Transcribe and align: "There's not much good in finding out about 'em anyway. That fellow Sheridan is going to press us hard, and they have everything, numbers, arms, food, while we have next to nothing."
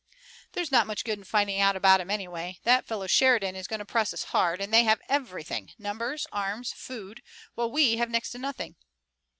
"There's 0.53 0.71
not 0.71 0.87
much 0.87 1.03
good 1.05 1.19
in 1.19 1.25
finding 1.25 1.61
out 1.61 1.75
about 1.75 2.01
'em 2.01 2.09
anyway. 2.09 2.59
That 2.63 2.87
fellow 2.87 3.05
Sheridan 3.05 3.55
is 3.55 3.67
going 3.67 3.81
to 3.81 3.85
press 3.85 4.15
us 4.15 4.23
hard, 4.23 4.59
and 4.59 4.73
they 4.73 4.83
have 4.83 4.99
everything, 5.07 5.73
numbers, 5.77 6.25
arms, 6.31 6.73
food, 6.73 7.21
while 7.53 7.69
we 7.69 7.97
have 7.97 8.09
next 8.09 8.31
to 8.31 8.39
nothing." 8.39 8.77